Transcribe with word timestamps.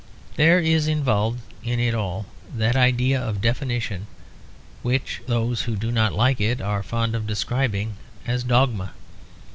There 0.35 0.59
is 0.59 0.87
involved 0.87 1.41
in 1.63 1.79
it 1.79 1.93
all 1.93 2.25
that 2.55 2.75
idea 2.75 3.21
of 3.21 3.39
definition 3.39 4.07
which 4.81 5.21
those 5.27 5.61
who 5.61 5.75
do 5.75 5.91
not 5.91 6.11
like 6.11 6.41
it 6.41 6.59
are 6.59 6.81
fond 6.81 7.13
of 7.13 7.27
describing 7.27 7.97
as 8.25 8.43
dogma. 8.43 8.93